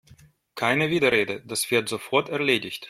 [0.55, 2.79] Keine Widerrede, das wird sofort erledigt!